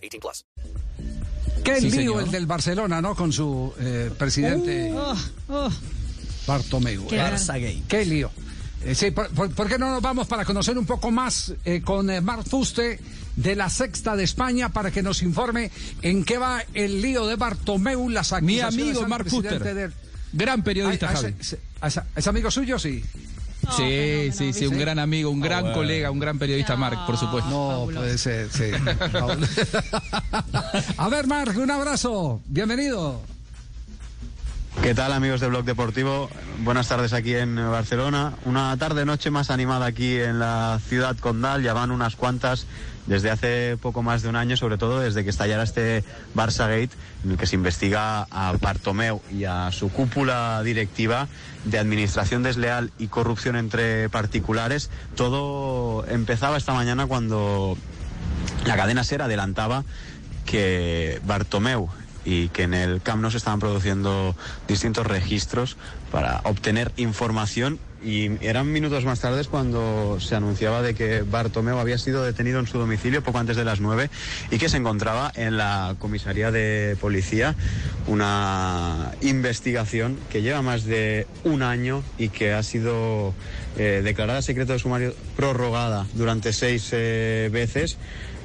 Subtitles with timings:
[0.00, 0.44] 18 plus.
[1.64, 2.22] Qué Sí, lío señor.
[2.24, 3.14] el del Barcelona, ¿no?
[3.14, 4.92] Con su eh, presidente
[6.46, 7.06] Bartomeu.
[7.06, 7.82] Qué Eh.
[7.88, 8.30] Qué lío.
[8.84, 11.82] Eh, sí, por, por- por qué no nos vamos para conocer un poco más eh,
[11.82, 12.98] con eh, Marc Fuste
[13.36, 15.70] de la Sexta de España para que nos informe
[16.02, 19.62] en qué va el lío de Bartomeu, las Mi amigo Marc Fuster.
[19.62, 19.92] del-
[20.32, 21.34] Gran periodista, Ay, Javi.
[22.16, 22.78] ¿Es amigo suyo?
[22.78, 23.02] Sí.
[23.76, 27.50] Sí, sí, sí, un gran amigo, un gran colega, un gran periodista, Marc, por supuesto.
[27.50, 28.64] No, puede ser, sí.
[30.96, 32.40] a ver, Marc, un abrazo.
[32.46, 33.20] Bienvenido.
[34.82, 36.30] ¿Qué tal amigos de Blog Deportivo?
[36.60, 38.32] Buenas tardes aquí en Barcelona.
[38.46, 41.62] Una tarde-noche más animada aquí en la ciudad condal.
[41.62, 42.66] Ya van unas cuantas
[43.06, 46.02] desde hace poco más de un año, sobre todo desde que estallara este
[46.34, 51.28] Barça Gate, en el que se investiga a Bartomeu y a su cúpula directiva
[51.66, 54.88] de administración desleal y corrupción entre particulares.
[55.14, 57.76] Todo empezaba esta mañana cuando
[58.64, 59.84] la cadena SER adelantaba
[60.46, 61.90] que Bartomeu
[62.24, 64.36] y que en el Camp Nou se estaban produciendo
[64.68, 65.76] distintos registros
[66.10, 71.98] para obtener información y eran minutos más tarde cuando se anunciaba de que Bartomeu había
[71.98, 74.10] sido detenido en su domicilio poco antes de las 9
[74.50, 77.54] y que se encontraba en la comisaría de policía.
[78.06, 83.34] Una investigación que lleva más de un año y que ha sido
[83.76, 87.98] eh, declarada secreto de sumario prorrogada durante seis eh, veces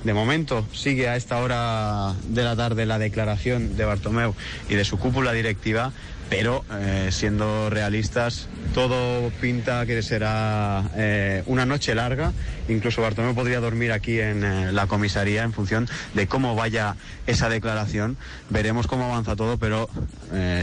[0.06, 4.36] de momento sigue a esta hora de la tarde la declaración de Bartomeu
[4.70, 5.94] y de su cúpula directiva,
[6.30, 12.34] pero eh, siendo realistas, todo pinta que será eh, una noche larga.
[12.70, 16.96] Incluso Bartomeu podría dormir aquí en eh, la comisaría en función de cómo vaya
[17.26, 18.16] esa declaración.
[18.52, 19.90] Veremos cómo avanza todo, pero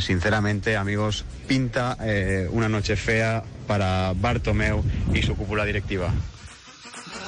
[0.01, 1.97] sinceramente, amigos, pinta
[2.51, 6.13] una noche fea para Bartomeu y su cúpula directiva.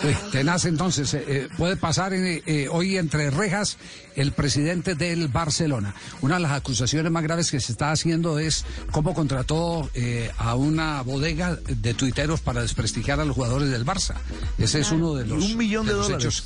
[0.02, 3.78] Eh, Tenaz, entonces, eh, eh, puede pasar eh, hoy entre rejas
[4.16, 5.94] el presidente del Barcelona.
[6.20, 10.54] Una de las acusaciones más graves que se está haciendo es cómo contrató eh, a
[10.56, 14.14] una bodega de tuiteros para desprestigiar a los jugadores del Barça.
[14.58, 16.24] Ese es uno de los, un millón de los dólares.
[16.24, 16.44] hechos.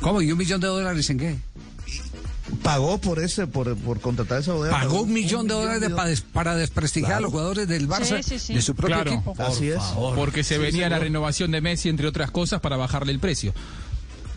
[0.00, 0.20] ¿Cómo?
[0.22, 1.38] ¿Y un millón de dólares en qué?
[2.62, 4.78] Pagó por ese, por, por contratar esa bodega.
[4.78, 8.18] Pagó un millón de dólares de- para, des- para desprestigiar a los jugadores del Barça
[8.22, 8.54] Sí, sí, sí.
[8.54, 9.12] de su propio Claro.
[9.12, 9.34] equipo.
[9.38, 9.80] Así es.
[10.14, 13.52] Porque se Sí, venía la renovación de Messi, entre otras cosas, para bajarle el precio.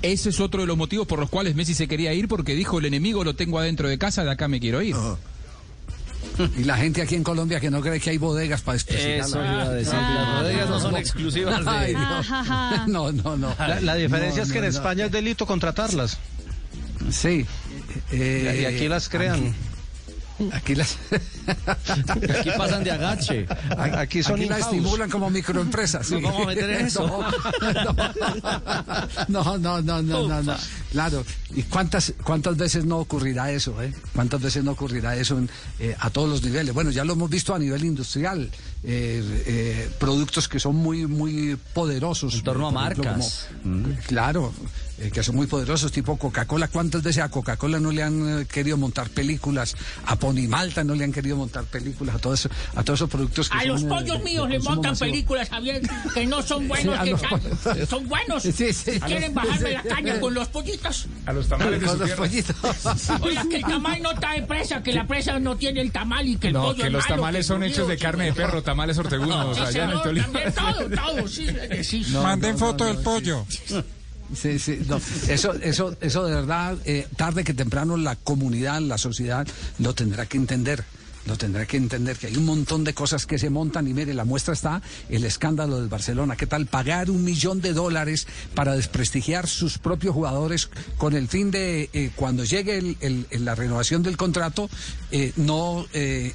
[0.02, 2.80] Ese es otro de los motivos por los cuales Messi se quería ir, porque dijo
[2.80, 4.96] el enemigo lo tengo adentro de casa, de acá me quiero ir.
[6.58, 9.20] Y la gente aquí en Colombia que no cree que hay bodegas para desprestigiar.
[9.20, 9.94] Eso iba a decir.
[9.94, 12.00] Las bodegas no son exclusivas Ay, de.
[12.00, 12.28] Dios.
[12.88, 13.56] No, no, no.
[13.58, 14.78] La, la diferencia No, es que no, en no.
[14.78, 16.18] España es delito contratarlas.
[17.12, 17.46] Sí.
[18.12, 19.54] Eh, y aquí las crean.
[20.52, 20.98] Aquí las,
[21.48, 23.46] Aquí pasan de agache.
[23.78, 26.06] Aquí son aquí las estimulan como microempresas.
[26.08, 26.16] sí.
[26.16, 27.24] Nos vamos a meter en eso.
[29.28, 30.56] No, no, no, no, no, no.
[30.92, 31.24] Claro.
[31.54, 33.94] ¿Y cuántas, cuántas veces no ocurrirá eso, eh?
[34.14, 35.50] ¿Cuántas veces no ocurrirá eso en,
[35.80, 36.74] eh, a todos los niveles?
[36.74, 38.50] Bueno, ya lo hemos visto a nivel industrial.
[38.84, 42.36] eh, productos que son muy, muy poderosos.
[42.36, 43.48] En torno a ejemplo, marcas.
[43.64, 44.54] como- Claro,
[45.00, 46.68] eh, que son muy poderosos, tipo Coca-Cola.
[46.70, 49.76] ¿Cuántas veces a Coca-Cola no le han eh, querido montar películas?
[50.06, 53.50] A Ponimalta no le han querido montar películas, a, todo eso- a todos esos productos
[53.50, 55.12] que A son, los eh, pollos de- míos de le montan masivo.
[55.12, 55.82] películas, Javier,
[56.14, 58.44] que no son buenos, Sí, que los son buenos.
[58.44, 59.00] Sí, sí.
[59.06, 61.08] Quieren bajarme la caña con los pollitos.
[61.26, 62.56] A los tamales Con los pollitos.
[63.22, 66.28] Oiga, que el tamal no está en presa, que la presa no tiene el tamal
[66.28, 68.26] y que el No, pollo que es los malo, tamales que son hechos de carne
[68.26, 70.26] de perro, tamales ortegunos, Sí, allá en el Tolima.
[70.28, 71.48] también todo, todo, sí,
[71.84, 72.06] sí.
[72.14, 73.46] Manden foto del pollo.
[74.34, 74.98] Sí, sí, no.
[75.28, 79.48] Eso, eso, eso de verdad, eh, tarde que temprano la comunidad, la sociedad
[79.80, 80.84] lo tendrá que entender.
[81.26, 84.14] Lo tendrá que entender que hay un montón de cosas que se montan y mire,
[84.14, 86.36] la muestra está el escándalo del Barcelona.
[86.36, 91.50] ¿Qué tal pagar un millón de dólares para desprestigiar sus propios jugadores con el fin
[91.50, 94.70] de eh, cuando llegue el- la renovación del contrato,
[95.10, 96.34] eh, no eh,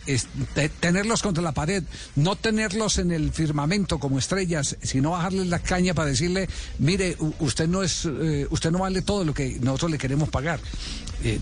[0.81, 1.85] tenerlos contra la pared,
[2.17, 6.49] no tenerlos en el firmamento como estrellas, sino bajarles la caña para decirle,
[6.81, 10.59] mire, usted no es, eh, usted no vale todo lo que nosotros le queremos pagar.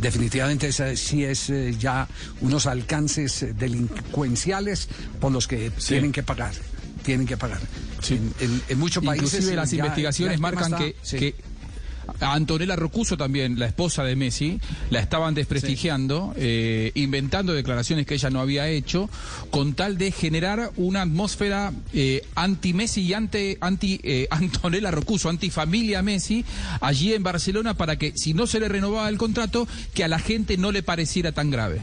[0.01, 2.09] Definitivamente esa sí es ya
[2.41, 4.89] unos alcances eh, delincuenciales
[5.21, 6.53] por los que tienen que pagar.
[7.05, 7.61] Tienen que pagar.
[8.03, 8.15] Sí.
[8.15, 9.27] En, en- en muchos países.
[9.33, 11.17] Inclusive las ya- investigaciones marcan está- que, sí.
[11.19, 11.35] que
[12.21, 14.59] A Antonella Rocuso también, la esposa de Messi,
[14.89, 19.11] la estaban desprestigiando, eh, inventando declaraciones que ella no había hecho,
[19.51, 26.01] con tal de generar una atmósfera eh, anti-Messi y anti, anti eh, Antonella Rocuso, anti-familia
[26.03, 26.47] Messi,
[26.81, 30.19] allí en Barcelona, para que si no se le renovaba el contrato, que a la
[30.19, 31.83] gente no le pareciera tan grave.